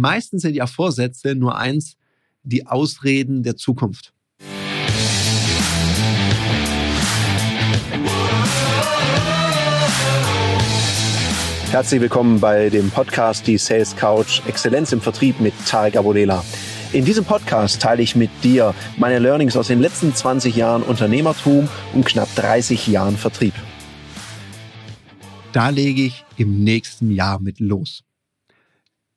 Meistens 0.00 0.42
sind 0.42 0.54
ja 0.54 0.68
Vorsätze 0.68 1.34
nur 1.34 1.58
eins, 1.58 1.96
die 2.44 2.68
Ausreden 2.68 3.42
der 3.42 3.56
Zukunft. 3.56 4.14
Herzlich 11.72 12.00
willkommen 12.00 12.38
bei 12.38 12.70
dem 12.70 12.90
Podcast 12.90 13.48
Die 13.48 13.58
Sales 13.58 13.96
Couch 13.96 14.40
Exzellenz 14.46 14.92
im 14.92 15.00
Vertrieb 15.00 15.40
mit 15.40 15.52
Tarek 15.66 15.96
Abodela. 15.96 16.44
In 16.92 17.04
diesem 17.04 17.24
Podcast 17.24 17.82
teile 17.82 18.00
ich 18.00 18.14
mit 18.14 18.30
dir 18.44 18.76
meine 18.98 19.18
Learnings 19.18 19.56
aus 19.56 19.66
den 19.66 19.80
letzten 19.80 20.14
20 20.14 20.54
Jahren 20.54 20.84
Unternehmertum 20.84 21.68
und 21.92 22.06
knapp 22.06 22.32
30 22.36 22.86
Jahren 22.86 23.16
Vertrieb. 23.16 23.54
Da 25.52 25.70
lege 25.70 26.02
ich 26.02 26.24
im 26.36 26.62
nächsten 26.62 27.10
Jahr 27.10 27.40
mit 27.40 27.58
los. 27.58 28.04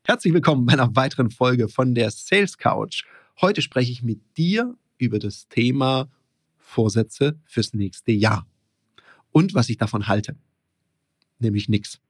Herzlich 0.04 0.33
willkommen 0.33 0.65
bei 0.65 0.73
einer 0.73 0.95
weiteren 0.95 1.29
Folge 1.29 1.70
von 1.70 1.93
der 1.93 2.09
Sales 2.09 2.57
Couch. 2.57 3.03
Heute 3.39 3.62
spreche 3.62 3.91
ich 3.91 4.02
mit 4.02 4.20
dir 4.35 4.75
über 4.98 5.20
das 5.20 5.48
Thema 5.48 6.09
Vorsätze 6.58 7.39
fürs 7.45 7.75
nächste 7.75 8.11
Jahr 8.11 8.48
und 9.31 9.53
was 9.53 9.70
ich 9.70 9.77
davon 9.77 10.08
halte. 10.08 10.35
Nämlich 11.38 11.70
nichts. 11.70 12.02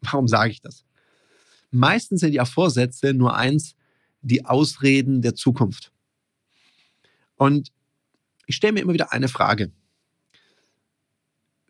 Warum 0.00 0.28
sage 0.28 0.52
ich 0.52 0.60
das? 0.60 0.84
Meistens 1.72 2.20
sind 2.20 2.34
ja 2.34 2.44
Vorsätze 2.44 3.12
nur 3.12 3.34
eins, 3.34 3.74
die 4.22 4.44
Ausreden 4.44 5.20
der 5.20 5.34
Zukunft. 5.34 5.92
Und 7.34 7.72
ich 8.46 8.54
stelle 8.54 8.74
mir 8.74 8.80
immer 8.80 8.92
wieder 8.92 9.12
eine 9.12 9.28
Frage. 9.28 9.72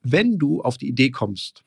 Wenn 0.02 0.38
du 0.38 0.60
auf 0.60 0.76
die 0.76 0.88
Idee 0.88 1.10
kommst, 1.10 1.64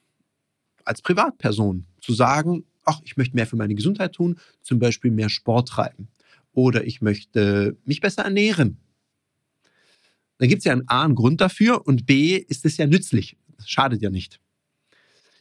als 0.85 1.01
Privatperson 1.01 1.87
zu 1.99 2.13
sagen, 2.13 2.63
ach, 2.87 2.99
ich 3.03 3.17
möchte 3.17 3.35
mehr 3.35 3.47
für 3.47 3.55
meine 3.55 3.75
Gesundheit 3.75 4.13
tun, 4.13 4.39
zum 4.61 4.79
Beispiel 4.79 5.11
mehr 5.11 5.29
Sport 5.29 5.67
treiben 5.67 6.07
oder 6.53 6.85
ich 6.85 7.01
möchte 7.01 7.77
mich 7.85 8.01
besser 8.01 8.23
ernähren, 8.23 8.77
dann 10.37 10.49
gibt 10.49 10.59
es 10.59 10.65
ja 10.65 10.79
A, 10.87 11.03
einen 11.03 11.15
Grund 11.15 11.41
dafür 11.41 11.85
und 11.85 12.05
B, 12.05 12.35
ist 12.35 12.65
es 12.65 12.77
ja 12.77 12.85
nützlich. 12.85 13.37
Das 13.57 13.69
schadet 13.69 14.01
ja 14.01 14.09
nicht. 14.09 14.39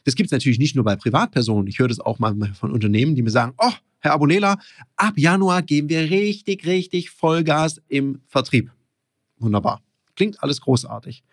Das 0.03 0.15
gibt 0.15 0.27
es 0.27 0.31
natürlich 0.31 0.59
nicht 0.59 0.75
nur 0.75 0.85
bei 0.85 0.95
Privatpersonen. 0.95 1.67
Ich 1.67 1.79
höre 1.79 1.87
das 1.87 1.99
auch 1.99 2.19
mal 2.19 2.35
von 2.53 2.71
Unternehmen, 2.71 3.15
die 3.15 3.21
mir 3.21 3.29
sagen, 3.29 3.53
oh, 3.57 3.73
Herr 3.99 4.13
Abulela, 4.13 4.57
ab 4.95 5.13
Januar 5.17 5.61
geben 5.63 5.89
wir 5.89 6.09
richtig, 6.09 6.65
richtig 6.65 7.09
Vollgas 7.09 7.81
im 7.87 8.21
Vertrieb. 8.27 8.71
Wunderbar. 9.37 9.81
Klingt 10.15 10.41
alles 10.41 10.61
großartig. 10.61 11.23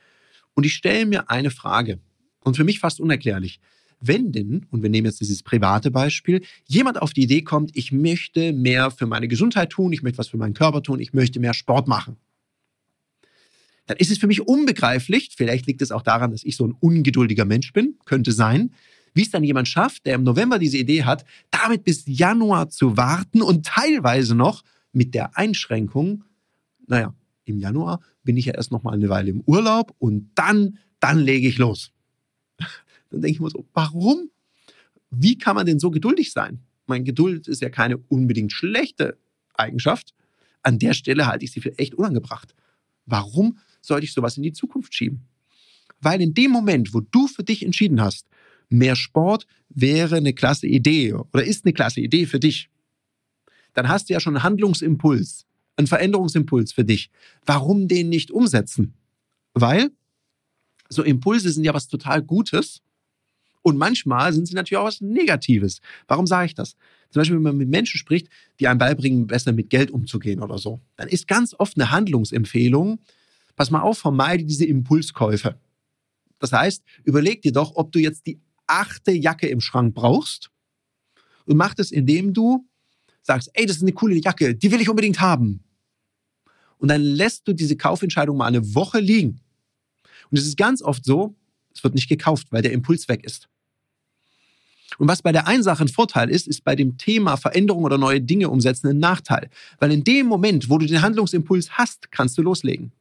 Und 0.55 0.65
ich 0.65 0.75
stelle 0.75 1.07
mir 1.07 1.31
eine 1.31 1.51
Frage. 1.51 2.01
Und 2.41 2.57
für 2.57 2.65
mich 2.65 2.81
fast 2.81 3.01
unerklärlich. 3.01 3.61
Wenn 4.01 4.33
denn, 4.33 4.67
und 4.71 4.83
wir 4.83 4.91
nehmen 4.91 5.07
jetzt 5.07 5.21
dieses 5.21 5.43
private 5.43 5.91
Beispiel, 5.91 6.43
jemand 6.67 7.01
auf 7.01 7.13
die 7.13 7.23
Idee 7.23 7.43
kommt, 7.43 7.77
ich 7.77 7.93
möchte 7.93 8.53
mehr 8.53 8.91
für 8.91 9.07
meine 9.07 9.29
Gesundheit 9.29 9.71
tun, 9.71 9.93
ich 9.93 10.03
möchte 10.03 10.19
was 10.19 10.29
für 10.29 10.37
meinen 10.37 10.55
Körper 10.55 10.83
tun, 10.83 11.01
ich 11.01 11.13
möchte 11.13 11.41
mehr 11.41 11.55
Sport 11.55 11.89
machen, 11.89 12.17
dann 13.87 13.97
ist 13.99 14.11
es 14.11 14.19
für 14.19 14.27
mich 14.27 14.47
unbegreiflich, 14.47 15.31
vielleicht 15.37 15.67
liegt 15.67 15.83
es 15.83 15.93
auch 15.93 16.03
daran, 16.03 16.31
dass 16.31 16.45
ich 16.45 16.57
so 16.57 16.67
ein 16.67 16.75
ungeduldiger 16.79 17.45
Mensch 17.45 17.73
bin, 17.73 17.99
könnte 18.05 18.33
sein, 18.33 18.73
wie 19.13 19.23
es 19.23 19.31
dann 19.31 19.45
jemand 19.45 19.69
schafft, 19.69 20.07
der 20.07 20.17
im 20.17 20.25
November 20.25 20.59
diese 20.59 20.79
Idee 20.79 21.05
hat, 21.05 21.25
damit 21.51 21.85
bis 21.85 22.05
Januar 22.07 22.69
zu 22.71 22.97
warten 22.97 23.43
und 23.43 23.67
teilweise 23.67 24.35
noch 24.35 24.65
mit 24.93 25.15
der 25.15 25.37
Einschränkung, 25.37 26.25
naja, 26.87 27.15
im 27.45 27.59
Januar 27.59 28.01
bin 28.23 28.37
ich 28.37 28.47
ja 28.47 28.55
erst 28.55 28.73
noch 28.73 28.83
mal 28.83 28.93
eine 28.93 29.09
Weile 29.09 29.31
im 29.31 29.41
Urlaub 29.41 29.95
und 29.99 30.31
dann, 30.35 30.79
dann 30.99 31.19
lege 31.19 31.47
ich 31.47 31.59
los. 31.59 31.93
Dann 33.15 33.23
denke 33.23 33.37
ich 33.37 33.41
mir 33.41 33.51
so, 33.51 33.65
warum? 33.73 34.31
Wie 35.11 35.39
kann 35.39 35.55
man 35.55 35.67
denn 35.67 35.79
so 35.79 35.91
geduldig 35.91 36.33
sein? 36.33 36.61
Mein 36.87 37.05
Geduld 37.05 37.47
ist 37.47 37.63
ja 37.63 37.71
keine 37.71 37.97
unbedingt 37.97 38.53
schlechte 38.53 39.19
Eigenschaft. 39.55 40.15
An 40.63 40.79
der 40.79 40.95
Stelle 40.95 41.27
halte 41.27 41.45
ich 41.45 41.53
sie 41.53 41.61
für 41.61 41.79
echt 41.79 41.95
unangebracht. 41.95 42.55
Warum 43.07 43.59
sollte 43.81 44.05
ich 44.05 44.13
sowas 44.13 44.37
in 44.37 44.43
die 44.43 44.53
Zukunft 44.53 44.95
schieben? 44.95 45.29
Weil 46.01 46.21
in 46.21 46.35
dem 46.35 46.51
Moment, 46.51 46.93
wo 46.93 47.01
du 47.01 47.29
für 47.29 47.45
dich 47.45 47.65
entschieden 47.65 48.01
hast, 48.01 48.27
mehr 48.69 48.97
Sport 48.97 49.47
wäre 49.69 50.17
eine 50.17 50.35
klasse 50.35 50.67
Idee 50.67 51.13
oder 51.13 51.45
ist 51.45 51.65
eine 51.65 51.73
klasse 51.73 52.01
Idee 52.01 52.27
für 52.27 52.41
dich, 52.41 52.69
dann 53.75 53.89
hast 53.89 54.09
du 54.09 54.15
ja 54.15 54.21
schon 54.21 54.37
einen 54.37 54.43
Handlungsimpuls, 54.43 55.47
einen 55.77 55.87
Veränderungsimpuls 55.87 56.73
für 56.73 56.85
dich. 56.85 57.11
Warum 57.47 57.87
den 57.87 58.09
nicht 58.09 58.33
umsetzen? 58.33 58.95
Weil 59.53 59.91
so 60.89 61.03
Impulse 61.03 61.51
sind 61.51 61.65
ja 61.65 61.75
was 61.75 61.87
total 61.87 62.23
Gutes 62.23 62.83
und 63.65 63.79
manchmal 63.79 64.31
sind 64.35 64.47
sie 64.47 64.55
natürlich 64.55 64.77
auch 64.77 64.85
was 64.85 65.01
Negatives. 65.01 65.81
Warum 66.07 66.27
sage 66.27 66.47
ich 66.47 66.55
das? 66.55 66.77
Zum 67.09 67.21
Beispiel, 67.21 67.37
wenn 67.37 67.43
man 67.43 67.57
mit 67.57 67.71
Menschen 67.71 67.97
spricht, 67.99 68.29
die 68.61 68.69
einem 68.69 68.79
beibringen, 68.79 69.27
besser 69.27 69.53
mit 69.53 69.71
Geld 69.71 69.91
umzugehen 69.91 70.41
oder 70.41 70.59
so, 70.59 70.81
dann 70.97 71.09
ist 71.09 71.27
ganz 71.27 71.55
oft 71.59 71.79
eine 71.79 71.91
Handlungsempfehlung, 71.91 72.99
pass 73.57 73.71
mal 73.71 73.81
auf, 73.81 73.97
vermeide 73.99 74.45
diese 74.45 74.67
Impulskäufe. 74.67 75.59
Das 76.41 76.53
heißt, 76.53 76.85
überleg 77.05 77.41
dir 77.41 77.53
doch, 77.53 77.75
ob 77.77 77.91
du 77.91 78.01
jetzt 78.01 78.27
die 78.27 78.39
achte 78.67 79.13
Jacke 79.13 79.49
im 79.49 79.63
Schrank 79.63 79.95
brauchst 79.95 80.51
und 81.47 81.57
mach 81.57 81.73
das, 81.73 81.91
indem 81.91 82.35
du 82.35 82.69
sagst, 83.23 83.51
ey, 83.55 83.65
das 83.65 83.77
ist 83.77 83.83
eine 83.83 83.93
coole 83.93 84.17
Jacke, 84.17 84.55
die 84.55 84.71
will 84.71 84.83
ich 84.83 84.91
unbedingt 84.91 85.21
haben. 85.21 85.65
Und 86.77 86.89
dann 86.89 87.01
lässt 87.01 87.49
du 87.49 87.55
diese 87.55 87.77
Kaufentscheidung 87.77 88.37
mal 88.37 88.47
eine 88.47 88.75
Woche 88.75 89.01
liegen. 89.01 89.41
Und 90.31 90.39
es 90.39 90.45
ist 90.45 90.59
ganz 90.59 90.83
oft 90.83 91.03
so, 91.07 91.35
es 91.75 91.83
wird 91.83 91.95
nicht 91.95 92.09
gekauft, 92.09 92.49
weil 92.51 92.61
der 92.61 92.73
Impuls 92.73 93.09
weg 93.09 93.25
ist. 93.25 93.49
Und 94.99 95.09
was 95.09 95.23
bei 95.23 95.33
der 95.33 95.47
einen 95.47 95.63
Sache 95.63 95.85
ein 95.85 95.89
Vorteil 95.89 96.31
ist, 96.31 96.47
ist 96.47 96.65
bei 96.65 96.77
dem 96.77 96.99
Thema 96.99 97.37
Veränderung 97.37 97.85
oder 97.85 97.99
neue 97.99 98.21
Dinge 98.21 98.49
umsetzen 98.49 98.89
ein 98.89 98.99
Nachteil. 98.99 99.51
Weil 99.79 99.93
in 99.93 100.05
dem 100.05 100.27
Moment, 100.27 100.71
wo 100.71 100.79
du 100.79 100.87
den 100.87 101.03
Handlungsimpuls 101.03 101.73
hast, 101.73 102.11
kannst 102.13 102.39
du 102.39 102.43
loslegen. 102.43 102.93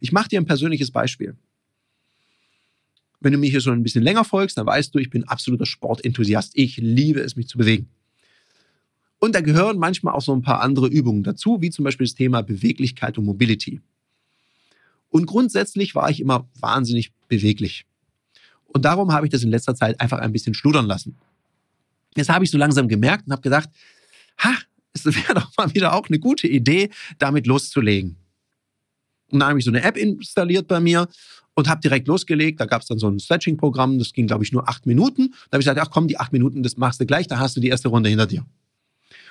Ich 0.00 0.12
mache 0.12 0.28
dir 0.28 0.40
ein 0.40 0.46
persönliches 0.46 0.90
Beispiel. 0.90 1.36
Wenn 3.20 3.32
du 3.32 3.38
mir 3.38 3.50
hier 3.50 3.60
schon 3.60 3.74
ein 3.74 3.82
bisschen 3.82 4.02
länger 4.02 4.24
folgst, 4.24 4.58
dann 4.58 4.66
weißt 4.66 4.94
du, 4.94 4.98
ich 4.98 5.10
bin 5.10 5.24
absoluter 5.24 5.66
Sportenthusiast. 5.66 6.52
Ich 6.54 6.76
liebe 6.76 7.20
es, 7.20 7.36
mich 7.36 7.48
zu 7.48 7.58
bewegen. 7.58 7.88
Und 9.18 9.34
da 9.34 9.40
gehören 9.40 9.78
manchmal 9.78 10.14
auch 10.14 10.20
so 10.20 10.34
ein 10.34 10.42
paar 10.42 10.60
andere 10.60 10.88
Übungen 10.88 11.22
dazu, 11.22 11.60
wie 11.60 11.70
zum 11.70 11.84
Beispiel 11.84 12.06
das 12.06 12.14
Thema 12.14 12.42
Beweglichkeit 12.42 13.16
und 13.16 13.24
Mobility. 13.24 13.80
Und 15.08 15.26
grundsätzlich 15.26 15.94
war 15.94 16.10
ich 16.10 16.20
immer 16.20 16.46
wahnsinnig 16.60 17.12
beweglich. 17.28 17.86
Und 18.66 18.84
darum 18.84 19.12
habe 19.12 19.26
ich 19.26 19.32
das 19.32 19.42
in 19.42 19.50
letzter 19.50 19.74
Zeit 19.74 20.00
einfach 20.00 20.18
ein 20.18 20.32
bisschen 20.32 20.52
schludern 20.52 20.86
lassen. 20.86 21.16
Jetzt 22.16 22.28
habe 22.28 22.44
ich 22.44 22.50
so 22.50 22.58
langsam 22.58 22.88
gemerkt 22.88 23.26
und 23.26 23.32
habe 23.32 23.42
gedacht, 23.42 23.68
ha, 24.38 24.54
es 24.92 25.04
wäre 25.04 25.34
doch 25.34 25.50
mal 25.56 25.72
wieder 25.74 25.94
auch 25.94 26.08
eine 26.08 26.18
gute 26.18 26.48
Idee, 26.48 26.90
damit 27.18 27.46
loszulegen. 27.46 28.16
Und 29.30 29.40
dann 29.40 29.50
habe 29.50 29.58
ich 29.58 29.64
so 29.64 29.70
eine 29.70 29.82
App 29.82 29.96
installiert 29.96 30.68
bei 30.68 30.80
mir 30.80 31.08
und 31.54 31.68
habe 31.68 31.80
direkt 31.80 32.06
losgelegt. 32.06 32.60
Da 32.60 32.66
gab 32.66 32.82
es 32.82 32.88
dann 32.88 32.98
so 32.98 33.08
ein 33.08 33.18
Stretching-Programm, 33.18 33.98
das 33.98 34.12
ging, 34.12 34.26
glaube 34.26 34.44
ich, 34.44 34.52
nur 34.52 34.68
acht 34.68 34.86
Minuten. 34.86 35.30
Da 35.50 35.56
habe 35.56 35.62
ich 35.62 35.66
gesagt, 35.66 35.80
ach 35.80 35.90
komm, 35.90 36.06
die 36.06 36.18
acht 36.18 36.32
Minuten, 36.32 36.62
das 36.62 36.76
machst 36.76 37.00
du 37.00 37.06
gleich, 37.06 37.26
da 37.26 37.38
hast 37.38 37.56
du 37.56 37.60
die 37.60 37.68
erste 37.68 37.88
Runde 37.88 38.08
hinter 38.08 38.26
dir. 38.26 38.40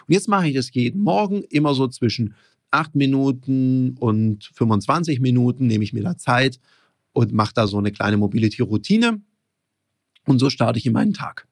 Und 0.07 0.13
jetzt 0.13 0.27
mache 0.27 0.47
ich 0.47 0.55
das 0.55 0.73
jeden 0.73 1.01
Morgen 1.01 1.43
immer 1.49 1.73
so 1.73 1.87
zwischen 1.87 2.35
acht 2.71 2.95
Minuten 2.95 3.95
und 3.99 4.49
25 4.53 5.19
Minuten, 5.19 5.67
nehme 5.67 5.83
ich 5.83 5.93
mir 5.93 6.03
da 6.03 6.17
Zeit 6.17 6.59
und 7.13 7.31
mache 7.31 7.53
da 7.53 7.67
so 7.67 7.77
eine 7.77 7.91
kleine 7.91 8.17
Mobility-Routine. 8.17 9.21
Und 10.25 10.39
so 10.39 10.49
starte 10.49 10.79
ich 10.79 10.85
in 10.85 10.93
meinen 10.93 11.13
Tag. 11.13 11.47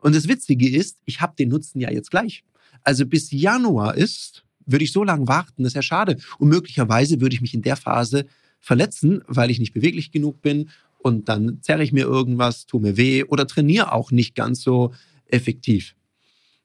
Und 0.00 0.14
das 0.14 0.28
Witzige 0.28 0.68
ist, 0.68 0.98
ich 1.04 1.20
habe 1.20 1.34
den 1.38 1.48
Nutzen 1.48 1.80
ja 1.80 1.90
jetzt 1.90 2.10
gleich. 2.10 2.44
Also 2.82 3.06
bis 3.06 3.30
Januar 3.30 3.94
ist, 3.94 4.44
würde 4.66 4.84
ich 4.84 4.92
so 4.92 5.04
lange 5.04 5.28
warten, 5.28 5.62
das 5.62 5.70
ist 5.70 5.76
ja 5.76 5.82
schade. 5.82 6.16
Und 6.38 6.48
möglicherweise 6.48 7.20
würde 7.20 7.34
ich 7.34 7.40
mich 7.40 7.54
in 7.54 7.62
der 7.62 7.76
Phase 7.76 8.26
verletzen, 8.60 9.22
weil 9.26 9.50
ich 9.50 9.58
nicht 9.58 9.72
beweglich 9.72 10.10
genug 10.10 10.42
bin 10.42 10.70
und 10.98 11.28
dann 11.28 11.62
zerre 11.62 11.82
ich 11.82 11.92
mir 11.92 12.04
irgendwas, 12.04 12.66
tue 12.66 12.80
mir 12.80 12.96
weh 12.96 13.24
oder 13.24 13.46
trainiere 13.46 13.92
auch 13.92 14.10
nicht 14.10 14.34
ganz 14.34 14.62
so 14.62 14.92
effektiv. 15.26 15.94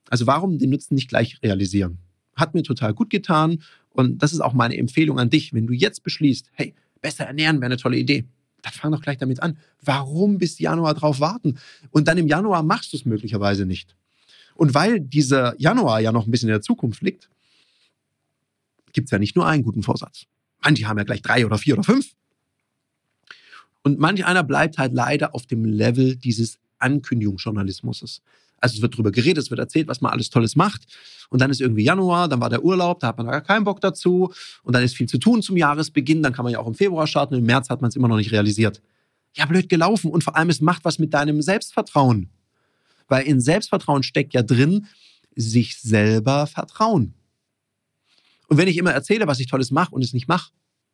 Also 0.10 0.28
warum 0.28 0.60
den 0.60 0.70
Nutzen 0.70 0.96
nicht 0.96 1.10
gleich 1.10 1.40
realisieren? 1.42 2.00
Hat 2.36 2.54
mir 2.54 2.64
total 2.64 2.94
gut 2.94 3.10
getan 3.10 3.64
und 3.90 4.22
das 4.22 4.34
ist 4.34 4.42
auch 4.42 4.54
meine 4.54 4.78
Empfehlung 4.78 5.20
an 5.20 5.30
dich, 5.30 5.54
wenn 5.54 5.68
du 5.68 5.74
jetzt 5.74 6.04
beschließt, 6.04 6.52
hey, 6.54 6.76
besser 7.02 7.26
ernähren 7.26 7.58
wäre 7.58 7.68
eine 7.68 7.78
tolle 7.78 7.98
Idee. 7.98 8.26
Dann 8.66 8.74
fang 8.74 8.92
doch 8.92 9.02
gleich 9.02 9.20
damit 9.20 9.44
an. 9.44 9.60
Warum 9.84 10.40
bis 10.40 10.58
Januar 10.58 10.96
drauf 10.96 11.20
warten? 11.20 11.60
Und 11.92 12.08
dann 12.08 12.18
im 12.18 12.28
Januar 12.28 12.64
machst 12.64 12.94
du 12.94 12.98
es 12.98 13.06
möglicherweise 13.06 13.68
nicht. 13.68 13.96
Und 14.56 14.74
weil 14.74 15.00
dieser 15.00 15.54
Januar 15.60 16.00
ja 16.00 16.12
noch 16.12 16.26
ein 16.26 16.32
bisschen 16.32 16.50
in 16.50 16.54
der 16.54 16.64
Zukunft 16.64 17.04
liegt, 17.04 17.30
gibt 18.92 19.08
es 19.08 19.12
ja 19.12 19.20
nicht 19.20 19.36
nur 19.36 19.46
einen 19.46 19.62
guten 19.62 19.84
Vorsatz. 19.84 20.26
Manche 20.64 20.88
haben 20.88 20.98
ja 20.98 21.04
gleich 21.04 21.22
drei 21.22 21.46
oder 21.46 21.60
vier 21.60 21.76
oder 21.76 21.84
fünf. 21.84 22.16
Und 23.84 24.00
manch 24.00 24.26
einer 24.26 24.42
bleibt 24.42 24.80
halt 24.80 24.94
leider 24.94 25.36
auf 25.36 25.46
dem 25.46 25.64
Level 25.64 26.16
dieses 26.16 26.58
Ankündigungsjournalismus. 26.80 28.24
Also 28.60 28.76
es 28.76 28.82
wird 28.82 28.94
darüber 28.94 29.12
geredet, 29.12 29.44
es 29.44 29.50
wird 29.50 29.60
erzählt, 29.60 29.88
was 29.88 30.02
man 30.02 30.12
alles 30.12 30.30
Tolles 30.30 30.56
macht. 30.56 30.84
Und 31.30 31.42
dann 31.42 31.52
ist 31.52 31.62
irgendwie 31.62 31.84
Januar, 31.84 32.28
dann 32.28 32.40
war 32.42 32.50
der 32.50 32.64
Urlaub, 32.64 33.00
da 33.00 33.08
hat 33.08 33.18
man 33.18 33.28
gar 33.28 33.42
keinen 33.42 33.64
Bock 33.64 33.82
dazu. 33.82 34.34
Und 34.64 34.74
dann 34.74 34.84
ist 34.84 34.96
viel 34.96 35.08
zu 35.08 35.18
tun 35.18 35.42
zum 35.42 35.58
Jahresbeginn, 35.58 36.24
dann 36.24 36.34
kann 36.34 36.44
man 36.44 36.54
ja 36.54 36.60
auch 36.60 36.68
im 36.68 36.74
Februar 36.74 37.08
starten. 37.08 37.36
Im 37.36 37.46
März 37.46 37.70
hat 37.70 37.82
man 37.82 37.90
es 37.90 37.96
immer 37.96 38.08
noch 38.08 38.18
nicht 38.18 38.32
realisiert. 38.32 38.82
Ja, 39.36 39.46
blöd 39.46 39.70
gelaufen. 39.70 40.12
Und 40.12 40.24
vor 40.24 40.36
allem, 40.36 40.50
es 40.50 40.62
macht 40.62 40.86
was 40.86 41.00
mit 41.00 41.14
deinem 41.14 41.42
Selbstvertrauen. 41.42 42.30
Weil 43.08 43.26
in 43.26 43.42
Selbstvertrauen 43.42 44.04
steckt 44.04 44.34
ja 44.34 44.42
drin, 44.42 44.88
sich 45.36 45.78
selber 45.80 46.48
vertrauen. 46.48 47.14
Und 48.48 48.58
wenn 48.58 48.68
ich 48.68 48.78
immer 48.78 48.92
erzähle, 48.92 49.28
was 49.28 49.40
ich 49.40 49.48
Tolles 49.48 49.72
mache 49.72 49.94
und 49.94 50.04
es 50.04 50.14
nicht 50.14 50.28
mache, 50.28 50.52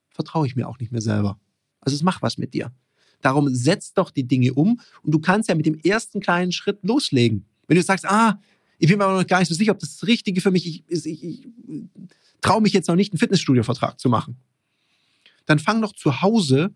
vertraue 0.09 0.47
ich 0.47 0.55
mir 0.55 0.67
auch 0.67 0.79
nicht 0.79 0.91
mehr 0.91 1.01
selber. 1.01 1.39
Also 1.79 1.95
es 1.95 2.03
macht 2.03 2.21
was 2.21 2.37
mit 2.37 2.53
dir. 2.53 2.71
Darum 3.21 3.53
setz 3.53 3.93
doch 3.93 4.09
die 4.09 4.27
Dinge 4.27 4.53
um 4.53 4.79
und 5.03 5.11
du 5.11 5.19
kannst 5.19 5.49
ja 5.49 5.55
mit 5.55 5.65
dem 5.65 5.79
ersten 5.79 6.19
kleinen 6.19 6.51
Schritt 6.51 6.79
loslegen. 6.83 7.45
Wenn 7.71 7.77
du 7.77 7.83
sagst, 7.83 8.05
ah, 8.05 8.37
ich 8.79 8.89
bin 8.89 8.97
mir 8.97 9.05
aber 9.05 9.17
noch 9.17 9.25
gar 9.25 9.39
nicht 9.39 9.47
so 9.47 9.55
sicher, 9.55 9.71
ob 9.71 9.79
das 9.79 9.97
das 9.97 10.05
Richtige 10.05 10.41
für 10.41 10.51
mich 10.51 10.83
ist, 10.89 11.05
ich, 11.05 11.23
ich, 11.23 11.45
ich 11.45 11.85
traue 12.41 12.61
mich 12.61 12.73
jetzt 12.73 12.89
noch 12.89 12.97
nicht, 12.97 13.13
einen 13.13 13.17
Fitnessstudio-Vertrag 13.17 13.97
zu 13.97 14.09
machen. 14.09 14.35
Dann 15.45 15.57
fang 15.57 15.81
doch 15.81 15.93
zu 15.93 16.21
Hause 16.21 16.73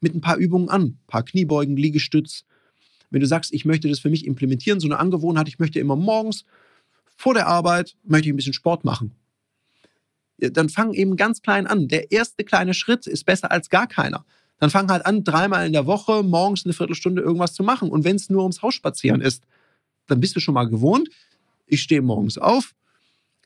mit 0.00 0.14
ein 0.14 0.20
paar 0.20 0.36
Übungen 0.36 0.68
an. 0.68 0.82
Ein 0.82 0.98
paar 1.08 1.24
Kniebeugen, 1.24 1.76
Liegestütz. 1.76 2.44
Wenn 3.10 3.20
du 3.20 3.26
sagst, 3.26 3.52
ich 3.52 3.64
möchte 3.64 3.88
das 3.88 3.98
für 3.98 4.10
mich 4.10 4.26
implementieren, 4.26 4.78
so 4.78 4.86
eine 4.86 5.00
Angewohnheit, 5.00 5.48
ich 5.48 5.58
möchte 5.58 5.80
immer 5.80 5.96
morgens 5.96 6.44
vor 7.16 7.34
der 7.34 7.48
Arbeit, 7.48 7.96
möchte 8.04 8.28
ich 8.28 8.32
ein 8.32 8.36
bisschen 8.36 8.52
Sport 8.52 8.84
machen. 8.84 9.16
Dann 10.38 10.68
fang 10.68 10.92
eben 10.92 11.16
ganz 11.16 11.42
klein 11.42 11.66
an. 11.66 11.88
Der 11.88 12.12
erste 12.12 12.44
kleine 12.44 12.74
Schritt 12.74 13.08
ist 13.08 13.24
besser 13.24 13.50
als 13.50 13.70
gar 13.70 13.88
keiner. 13.88 14.24
Dann 14.60 14.70
fang 14.70 14.88
halt 14.88 15.04
an, 15.04 15.24
dreimal 15.24 15.66
in 15.66 15.72
der 15.72 15.86
Woche 15.86 16.22
morgens 16.22 16.64
eine 16.64 16.74
Viertelstunde 16.74 17.22
irgendwas 17.22 17.54
zu 17.54 17.64
machen. 17.64 17.90
Und 17.90 18.04
wenn 18.04 18.14
es 18.14 18.30
nur 18.30 18.42
ums 18.42 18.62
Haus 18.62 18.74
spazieren 18.74 19.20
ist, 19.20 19.42
dann 20.10 20.20
bist 20.20 20.36
du 20.36 20.40
schon 20.40 20.54
mal 20.54 20.64
gewohnt. 20.64 21.08
Ich 21.66 21.82
stehe 21.82 22.02
morgens 22.02 22.38
auf, 22.38 22.74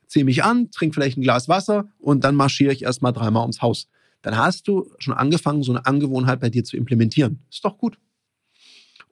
ziehe 0.06 0.25
mich 0.25 0.44
an, 0.44 0.70
trinke 0.70 0.94
vielleicht 0.94 1.19
ein 1.19 1.22
Glas 1.22 1.49
Wasser 1.49 1.88
und 1.99 2.25
dann 2.25 2.34
marschiere 2.34 2.72
ich 2.72 2.82
erstmal 2.82 3.12
dreimal 3.12 3.43
ums 3.43 3.62
Haus. 3.62 3.88
Dann 4.22 4.37
hast 4.37 4.66
du 4.69 4.90
schon 4.99 5.14
angefangen, 5.14 5.62
so 5.62 5.72
eine 5.72 5.84
Angewohnheit 5.84 6.40
bei 6.40 6.49
dir 6.49 6.64
zu 6.64 6.76
implementieren. 6.76 7.40
Ist 7.50 7.64
doch 7.64 7.76
gut. 7.76 7.99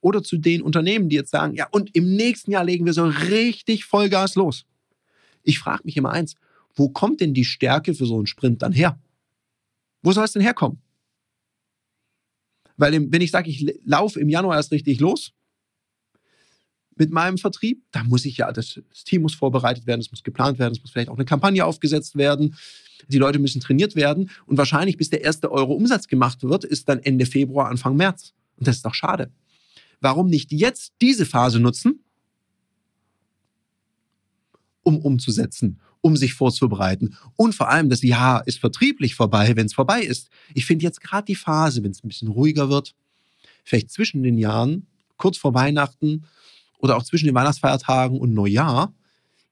Oder 0.01 0.23
zu 0.23 0.39
den 0.39 0.63
Unternehmen, 0.63 1.09
die 1.09 1.17
jetzt 1.17 1.31
sagen, 1.31 1.55
ja, 1.55 1.69
und 1.71 1.95
im 1.95 2.17
nächsten 2.17 2.51
Jahr 2.51 2.65
legen 2.65 2.87
wir 2.87 2.93
so 2.93 3.05
richtig 3.05 3.85
Vollgas 3.85 4.35
los. 4.35 4.65
Ich 5.43 5.59
frage 5.59 5.83
mich 5.85 5.97
immer 5.97 6.11
eins, 6.11 6.35
wo 6.75 6.89
kommt 6.89 7.21
denn 7.21 7.35
die 7.35 7.45
Stärke 7.45 7.95
für 7.95 8.07
so 8.07 8.17
einen 8.17 8.27
Sprint 8.27 8.63
dann 8.63 8.73
her? 8.73 8.99
Wo 10.03 10.13
soll 10.13 10.25
es 10.25 10.33
denn 10.33 10.43
herkommen? 10.43 10.81
Weil 12.77 13.13
wenn 13.13 13.21
ich 13.21 13.31
sage, 13.31 13.51
ich 13.51 13.81
laufe 13.85 14.19
im 14.19 14.29
Januar 14.29 14.57
erst 14.57 14.73
richtig 14.73 14.99
los, 14.99 15.33
mit 16.97 17.11
meinem 17.11 17.39
Vertrieb. 17.39 17.83
Da 17.91 18.05
muss 18.05 18.25
ich 18.25 18.37
ja, 18.37 18.53
das, 18.53 18.81
das 18.91 19.05
Team 19.05 19.23
muss 19.23 19.35
vorbereitet 19.35 19.87
werden, 19.87 20.01
es 20.01 20.11
muss 20.11 20.23
geplant 20.23 20.59
werden, 20.59 20.73
es 20.73 20.81
muss 20.81 20.91
vielleicht 20.91 21.09
auch 21.09 21.17
eine 21.17 21.25
Kampagne 21.25 21.65
aufgesetzt 21.65 22.17
werden. 22.17 22.57
Die 23.09 23.19
Leute 23.19 23.39
müssen 23.39 23.61
trainiert 23.61 23.97
werden 23.97 24.31
und 24.47 24.59
wahrscheinlich 24.59 24.97
bis 24.97 25.11
der 25.11 25.23
erste 25.23 25.51
Euro 25.51 25.73
Umsatz 25.73 26.07
gemacht 26.07 26.43
wird, 26.43 26.65
ist 26.65 26.89
dann 26.89 27.01
Ende 27.01 27.27
Februar, 27.27 27.69
Anfang 27.69 27.97
März. 27.97 28.33
Und 28.57 28.69
das 28.69 28.77
ist 28.77 28.85
doch 28.85 28.95
schade. 28.95 29.31
Warum 30.01 30.29
nicht 30.29 30.53
jetzt 30.53 30.93
diese 31.01 31.27
Phase 31.27 31.59
nutzen, 31.59 32.01
um 34.83 34.99
umzusetzen, 34.99 35.81
um 36.01 36.17
sich 36.17 36.35
vorzubereiten. 36.35 37.17
Und 37.37 37.55
vor 37.55 37.69
allem, 37.69 37.89
das 37.89 38.03
Jahr 38.03 38.47
ist 38.47 38.59
vertrieblich 38.59 39.15
vorbei, 39.15 39.55
wenn 39.55 39.67
es 39.67 39.75
vorbei 39.75 40.03
ist. 40.03 40.29
Ich 40.55 40.67
finde 40.67 40.85
jetzt 40.85 41.01
gerade 41.01 41.25
die 41.25 41.37
Phase, 41.37 41.83
wenn 41.83 41.93
es 41.93 42.03
ein 42.03 42.09
bisschen 42.09 42.29
ruhiger 42.29 42.69
wird, 42.69 42.95
vielleicht 43.65 43.91
zwischen 43.91 44.23
den 44.23 44.39
Jahren, 44.39 44.87
kurz 45.17 45.39
vor 45.39 45.55
Weihnachten, 45.55 46.25
oder 46.83 46.97
auch 46.97 47.05
zwischen 47.05 47.27
den 47.27 47.35
Weihnachtsfeiertagen 47.35 48.19
und 48.19 48.35
Neujahr 48.35 48.93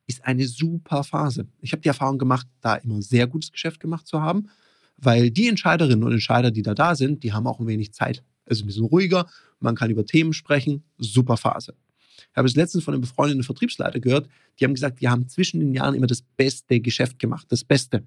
ist 0.05 0.23
eine 0.25 0.45
super 0.45 1.03
Phase. 1.03 1.47
Ich 1.61 1.71
habe 1.71 1.81
die 1.81 1.87
Erfahrung 1.87 2.19
gemacht, 2.19 2.45
da 2.59 2.75
immer 2.75 3.01
sehr 3.01 3.25
gutes 3.25 3.51
Geschäft 3.51 3.79
gemacht 3.79 4.05
zu 4.05 4.21
haben, 4.21 4.49
weil 4.97 5.31
die 5.31 5.47
Entscheiderinnen 5.47 6.03
und 6.03 6.11
Entscheider, 6.11 6.51
die 6.51 6.61
da 6.61 6.75
da 6.75 6.95
sind, 6.95 7.23
die 7.23 7.33
haben 7.33 7.47
auch 7.47 7.59
ein 7.59 7.67
wenig 7.67 7.93
Zeit. 7.93 8.23
Es 8.45 8.57
ist 8.57 8.63
ein 8.63 8.67
bisschen 8.67 8.85
ruhiger, 8.85 9.27
man 9.59 9.75
kann 9.75 9.89
über 9.89 10.05
Themen 10.05 10.33
sprechen, 10.33 10.83
super 10.97 11.37
Phase. 11.37 11.73
Ich 12.17 12.35
habe 12.35 12.47
es 12.47 12.55
letztens 12.55 12.83
von 12.83 12.93
einem 12.93 13.01
befreundeten 13.01 13.43
Vertriebsleiter 13.43 13.99
gehört, 13.99 14.27
die 14.59 14.65
haben 14.65 14.73
gesagt, 14.73 14.99
die 14.99 15.07
haben 15.07 15.27
zwischen 15.29 15.59
den 15.59 15.73
Jahren 15.73 15.95
immer 15.95 16.07
das 16.07 16.21
beste 16.21 16.81
Geschäft 16.81 17.17
gemacht, 17.17 17.47
das 17.49 17.63
Beste 17.63 18.03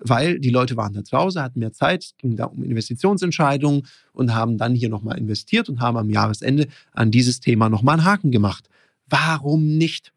weil 0.00 0.38
die 0.40 0.50
Leute 0.50 0.76
waren 0.76 0.92
da 0.92 1.04
zu 1.04 1.16
Hause, 1.16 1.42
hatten 1.42 1.60
mehr 1.60 1.72
Zeit, 1.72 2.04
es 2.04 2.14
ging 2.18 2.36
da 2.36 2.46
um 2.46 2.62
Investitionsentscheidungen 2.62 3.86
und 4.12 4.34
haben 4.34 4.58
dann 4.58 4.74
hier 4.74 4.88
nochmal 4.88 5.18
investiert 5.18 5.68
und 5.68 5.80
haben 5.80 5.96
am 5.96 6.10
Jahresende 6.10 6.68
an 6.92 7.10
dieses 7.10 7.40
Thema 7.40 7.68
nochmal 7.68 7.98
einen 7.98 8.04
Haken 8.04 8.30
gemacht. 8.30 8.68
Warum 9.08 9.76
nicht? 9.76 10.12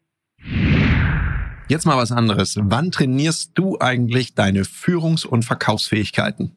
Jetzt 1.68 1.86
mal 1.86 1.96
was 1.96 2.12
anderes. 2.12 2.56
Wann 2.60 2.90
trainierst 2.90 3.52
du 3.54 3.78
eigentlich 3.80 4.34
deine 4.34 4.64
Führungs- 4.64 5.24
und 5.24 5.44
Verkaufsfähigkeiten? 5.44 6.52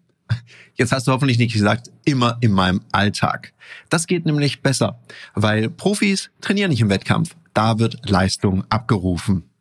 Jetzt 0.75 0.91
hast 0.91 1.07
du 1.07 1.11
hoffentlich 1.11 1.37
nicht 1.37 1.53
gesagt, 1.53 1.89
immer 2.03 2.37
in 2.41 2.51
meinem 2.51 2.81
Alltag. 2.91 3.53
Das 3.89 4.07
geht 4.07 4.25
nämlich 4.25 4.61
besser, 4.61 4.99
weil 5.33 5.69
Profis 5.69 6.29
trainieren 6.41 6.69
nicht 6.69 6.81
im 6.81 6.89
Wettkampf. 6.89 7.35
Da 7.53 7.79
wird 7.79 8.09
Leistung 8.09 8.65
abgerufen. 8.69 9.43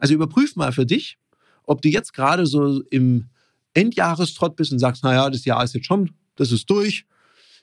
Also 0.00 0.14
überprüf 0.14 0.56
mal 0.56 0.72
für 0.72 0.86
dich, 0.86 1.18
ob 1.64 1.82
du 1.82 1.88
jetzt 1.88 2.12
gerade 2.14 2.46
so 2.46 2.82
im 2.90 3.26
Endjahrestrott 3.74 4.56
bist 4.56 4.72
und 4.72 4.78
sagst, 4.78 5.04
naja, 5.04 5.30
das 5.30 5.44
Jahr 5.44 5.62
ist 5.62 5.74
jetzt 5.74 5.86
schon, 5.86 6.10
das 6.36 6.50
ist 6.50 6.68
durch. 6.68 7.06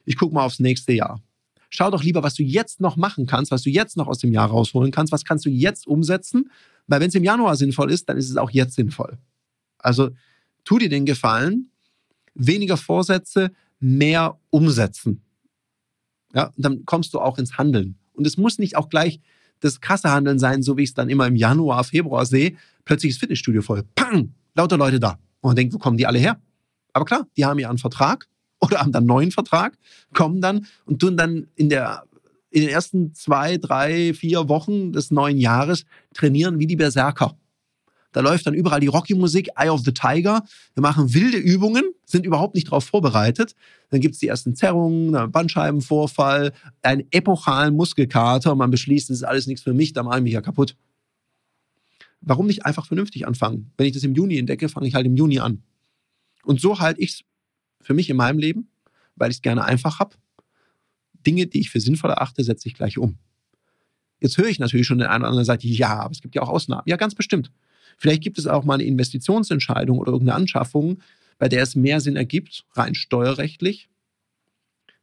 Ich 0.06 0.16
gucke 0.16 0.34
mal 0.34 0.46
aufs 0.46 0.60
nächste 0.60 0.94
Jahr. 0.94 1.22
Schau 1.70 1.92
doch 1.92 2.04
lieber, 2.04 2.24
was 2.24 2.36
du 2.36 2.44
jetzt 2.44 2.80
noch 2.80 2.96
machen 2.96 3.26
kannst, 3.26 3.52
was 3.52 3.64
du 3.64 3.70
jetzt 3.70 3.98
noch 3.98 4.08
aus 4.08 4.20
dem 4.20 4.32
Jahr 4.32 4.48
rausholen 4.50 4.92
kannst, 4.92 5.12
was 5.12 5.26
kannst 5.26 5.46
du 5.46 5.50
jetzt 5.50 5.86
umsetzen. 5.86 6.50
Weil 6.86 7.02
wenn 7.02 7.10
es 7.10 7.16
im 7.16 7.24
Januar 7.24 7.58
sinnvoll 7.58 7.92
ist, 7.92 8.08
dann 8.08 8.18
ist 8.18 8.30
es 8.30 8.38
auch 8.38 8.52
jetzt 8.52 8.76
sinnvoll. 8.76 9.18
Also 9.80 10.12
tu 10.64 10.78
dir 10.78 10.90
den 10.90 11.06
Gefallen, 11.06 11.72
weniger 12.36 12.78
Vorsätze, 12.78 13.52
mehr 13.80 14.40
umsetzen. 14.50 15.24
Ja, 16.34 16.54
dann 16.56 16.86
kommst 16.86 17.14
du 17.14 17.20
auch 17.20 17.38
ins 17.38 17.58
Handeln. 17.58 17.98
Und 18.14 18.26
es 18.28 18.38
muss 18.38 18.60
nicht 18.60 18.78
auch 18.78 18.90
gleich 18.90 19.20
das 19.60 19.82
krasse 19.82 20.12
Handeln 20.12 20.40
sein, 20.40 20.64
so 20.64 20.78
wie 20.78 20.84
ich 20.84 20.90
es 20.90 20.94
dann 20.94 21.10
immer 21.10 21.28
im 21.28 21.36
Januar, 21.36 21.84
Februar 21.84 22.26
sehe. 22.26 22.56
Plötzlich 22.86 23.12
ist 23.12 23.20
Fitnessstudio 23.20 23.62
voll. 23.62 23.84
Pang! 23.96 24.34
Lauter 24.56 24.78
Leute 24.78 25.00
da. 25.00 25.20
Und 25.42 25.50
man 25.50 25.56
denkt, 25.56 25.74
wo 25.74 25.78
kommen 25.78 25.98
die 25.98 26.08
alle 26.08 26.20
her? 26.20 26.40
Aber 26.94 27.06
klar, 27.06 27.28
die 27.38 27.46
haben 27.46 27.60
ja 27.60 27.70
einen 27.70 27.78
Vertrag 27.78 28.28
oder 28.60 28.80
haben 28.80 28.92
dann 28.92 29.02
einen 29.02 29.08
neuen 29.08 29.32
Vertrag, 29.32 29.78
kommen 30.14 30.42
dann 30.42 30.66
und 30.86 31.00
tun 31.00 31.16
dann 31.18 31.48
in 31.56 31.70
der 31.70 32.04
in 32.50 32.62
den 32.62 32.70
ersten 32.70 33.14
zwei, 33.14 33.58
drei, 33.58 34.14
vier 34.14 34.48
Wochen 34.48 34.94
des 34.94 35.12
neuen 35.12 35.38
Jahres 35.38 35.84
trainieren 36.14 36.60
wie 36.60 36.66
die 36.66 36.78
Berserker. 36.78 37.38
Da 38.18 38.24
läuft 38.24 38.48
dann 38.48 38.56
überall 38.56 38.80
die 38.80 38.88
Rocky-Musik, 38.88 39.50
Eye 39.58 39.70
of 39.70 39.82
the 39.86 39.92
Tiger. 39.92 40.44
Wir 40.74 40.82
machen 40.82 41.14
wilde 41.14 41.38
Übungen, 41.38 41.84
sind 42.04 42.26
überhaupt 42.26 42.56
nicht 42.56 42.66
darauf 42.66 42.84
vorbereitet. 42.84 43.54
Dann 43.92 44.02
gibt 44.02 44.16
es 44.16 44.20
die 44.20 44.28
ersten 44.28 44.56
Zerrungen, 44.56 45.14
einen 45.14 45.32
Bandscheibenvorfall, 45.32 46.52
einen 46.82 47.06
epochalen 47.12 47.76
Muskelkater. 47.76 48.56
Man 48.56 48.72
beschließt, 48.72 49.12
das 49.12 49.18
ist 49.18 49.24
alles 49.24 49.46
nichts 49.46 49.62
für 49.62 49.76
mich, 49.76 49.94
da 49.94 50.02
mache 50.02 50.18
ich 50.18 50.24
mich 50.24 50.34
ja 50.34 50.42
kaputt. 50.42 50.76
Warum 52.20 52.48
nicht 52.48 52.66
einfach 52.66 52.88
vernünftig 52.88 53.28
anfangen? 53.28 53.72
Wenn 53.78 53.86
ich 53.86 53.94
das 53.94 54.02
im 54.02 54.16
Juni 54.16 54.40
entdecke, 54.40 54.68
fange 54.68 54.88
ich 54.88 54.96
halt 54.96 55.06
im 55.06 55.16
Juni 55.16 55.38
an. 55.38 55.62
Und 56.44 56.60
so 56.60 56.80
halte 56.80 57.00
ich 57.00 57.12
es 57.12 57.22
für 57.82 57.94
mich 57.94 58.10
in 58.10 58.18
meinem 58.18 58.40
Leben, 58.40 58.68
weil 59.16 59.30
ich 59.30 59.38
es 59.38 59.42
gerne 59.44 59.64
einfach 59.64 60.00
habe. 60.00 60.16
Dinge, 61.24 61.46
die 61.46 61.60
ich 61.60 61.70
für 61.70 61.80
sinnvoll 61.80 62.10
erachte, 62.10 62.44
setze 62.44 62.68
ich 62.68 62.74
gleich 62.74 62.98
um. 62.98 63.20
Jetzt 64.20 64.40
höre 64.40 64.48
ich 64.48 64.58
natürlich 64.58 64.88
schon 64.88 64.98
den 64.98 65.06
einen 65.06 65.22
oder 65.22 65.30
anderen 65.30 65.46
Seite, 65.46 65.68
ja, 65.68 66.00
aber 66.00 66.14
es 66.14 66.22
gibt 66.22 66.34
ja 66.34 66.42
auch 66.42 66.50
Ausnahmen. 66.50 66.82
Ja, 66.88 66.96
ganz 66.96 67.14
bestimmt. 67.14 67.52
Vielleicht 67.98 68.24
gibt 68.24 68.38
es 68.38 68.48
auch 68.48 68.64
mal 68.64 68.76
eine 68.76 68.84
Investitionsentscheidung 68.84 69.98
oder 69.98 70.12
irgendeine 70.12 70.38
Anschaffung, 70.38 71.00
bei 71.40 71.50
der 71.50 71.64
es 71.64 71.76
mehr 71.76 72.00
Sinn 72.00 72.16
ergibt, 72.16 72.66
rein 72.74 72.96
steuerrechtlich, 72.96 73.90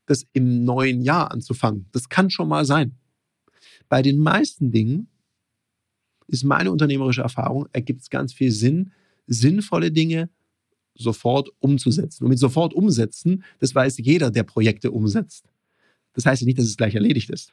das 0.06 0.24
im 0.32 0.64
neuen 0.64 1.02
Jahr 1.02 1.30
anzufangen. 1.30 1.86
Das 1.92 2.08
kann 2.08 2.30
schon 2.30 2.48
mal 2.48 2.64
sein. 2.64 2.96
Bei 3.88 4.00
den 4.02 4.18
meisten 4.18 4.70
Dingen 4.70 5.08
ist 6.26 6.44
meine 6.44 6.70
unternehmerische 6.70 7.22
Erfahrung, 7.22 7.68
ergibt 7.72 8.02
es 8.02 8.10
ganz 8.10 8.32
viel 8.32 8.50
Sinn, 8.50 8.92
sinnvolle 9.26 9.90
Dinge 9.90 10.30
sofort 10.94 11.50
umzusetzen. 11.58 12.24
Und 12.24 12.30
mit 12.30 12.38
sofort 12.38 12.72
umsetzen, 12.72 13.44
das 13.58 13.74
weiß 13.74 13.98
jeder, 13.98 14.30
der 14.30 14.44
Projekte 14.44 14.90
umsetzt. 14.90 15.46
Das 16.12 16.26
heißt 16.26 16.42
ja 16.42 16.46
nicht, 16.46 16.58
dass 16.58 16.66
es 16.66 16.76
gleich 16.76 16.94
erledigt 16.94 17.30
ist. 17.30 17.52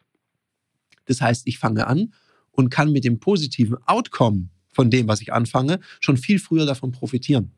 Das 1.05 1.21
heißt, 1.21 1.47
ich 1.47 1.57
fange 1.57 1.87
an 1.87 2.13
und 2.51 2.69
kann 2.69 2.91
mit 2.91 3.03
dem 3.03 3.19
positiven 3.19 3.77
Outcome 3.87 4.49
von 4.71 4.89
dem, 4.89 5.07
was 5.07 5.21
ich 5.21 5.33
anfange, 5.33 5.79
schon 5.99 6.17
viel 6.17 6.39
früher 6.39 6.65
davon 6.65 6.91
profitieren. 6.91 7.51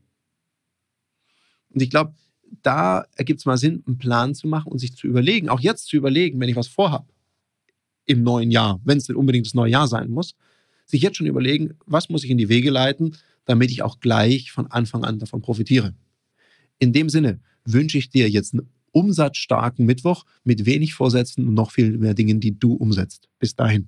Und 1.70 1.82
ich 1.82 1.90
glaube, 1.90 2.14
da 2.62 3.06
ergibt 3.16 3.40
es 3.40 3.46
mal 3.46 3.58
Sinn, 3.58 3.84
einen 3.88 3.98
Plan 3.98 4.36
zu 4.36 4.48
machen 4.48 4.72
und 4.72 4.80
sich 4.80 4.96
zu 4.96 5.08
überlegen, 5.08 5.50
auch 5.50 5.60
jetzt 5.60 5.88
zu 5.88 5.96
überlegen, 5.96 6.40
wenn 6.40 6.50
ich 6.50 6.56
was 6.56 6.68
vorhabe. 6.68 7.08
im 8.06 8.22
neuen 8.22 8.52
Jahr, 8.52 8.82
wenn 8.84 8.98
es 8.98 9.06
denn 9.06 9.16
unbedingt 9.16 9.46
das 9.46 9.54
neue 9.54 9.72
Jahr 9.72 9.88
sein 9.88 10.10
muss, 10.10 10.36
sich 10.86 11.02
jetzt 11.02 11.16
schon 11.16 11.28
überlegen, 11.28 11.76
was 11.86 12.10
muss 12.10 12.26
ich 12.26 12.30
in 12.30 12.38
die 12.38 12.50
Wege 12.50 12.70
leiten, 12.70 13.16
damit 13.46 13.72
ich 13.72 13.82
auch 13.82 14.02
gleich 14.02 14.52
von 14.52 14.68
Anfang 14.68 15.06
an 15.06 15.20
davon 15.20 15.42
profitiere. 15.42 15.96
In 16.80 16.92
dem 16.92 17.08
Sinne 17.08 17.40
wünsche 17.64 17.98
ich 17.98 18.10
dir 18.10 18.30
jetzt 18.30 18.54
einen 18.54 18.70
umsatzstarken 18.92 19.86
Mittwoch 19.86 20.26
mit 20.44 20.66
wenig 20.66 20.94
Vorsätzen 20.94 21.48
und 21.48 21.54
noch 21.54 21.72
viel 21.72 21.98
mehr 21.98 22.14
Dingen, 22.14 22.40
die 22.40 22.60
du 22.60 22.74
umsetzt. 22.74 23.30
Bis 23.40 23.56
dahin. 23.56 23.88